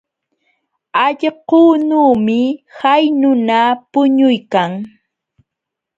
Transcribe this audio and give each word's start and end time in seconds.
Allqunuumi 1.05 2.39
hay 2.79 3.03
nuna 3.19 3.59
puñuykan. 3.91 4.71